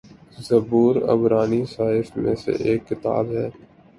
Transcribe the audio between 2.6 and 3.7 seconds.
ایک کتاب ہے